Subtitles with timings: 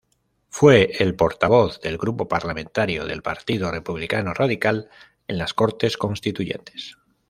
[0.49, 4.89] Fue el portavoz del grupo parlamentario del Partido Republicano Radical
[5.27, 6.97] en las Cortes Constituyentes.